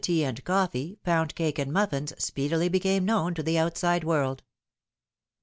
83 0.03 0.13
tea 0.15 0.23
and 0.25 0.43
coffee, 0.43 0.97
pound 1.03 1.35
cake 1.35 1.59
and 1.59 1.71
muffins, 1.71 2.11
speedily 2.17 2.67
became 2.69 3.05
known 3.05 3.35
to 3.35 3.43
the 3.43 3.59
outside 3.59 4.03
world. 4.03 4.41